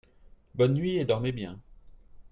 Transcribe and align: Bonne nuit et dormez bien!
Bonne 0.55 0.73
nuit 0.73 0.97
et 0.97 1.05
dormez 1.05 1.31
bien! 1.31 1.59